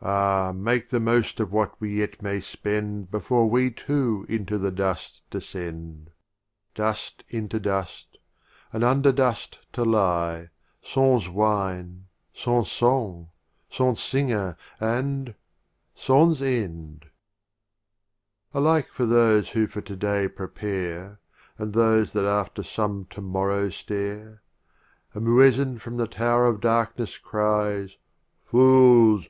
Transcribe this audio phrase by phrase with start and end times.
[0.00, 0.08] 10 XXIV.
[0.10, 3.10] Ah, make the most of what we yet R u b?hat may spend, of Omar
[3.10, 6.10] Before we too into the Dust de Khayy * m scend;
[6.74, 8.16] Dust into Dust,
[8.72, 10.48] and under Dust to lie,
[10.82, 13.28] Sans Wine, sans Song,
[13.68, 15.34] sans Singer, and—
[16.06, 17.02] sans End!
[17.04, 17.10] XXV.
[18.58, 21.20] Alike for those who for To day prepare,
[21.58, 24.40] And those that after some To mor row stare,
[25.14, 27.98] A Muezzin from the Tower of Darkness cries,
[28.42, 29.24] "Fools!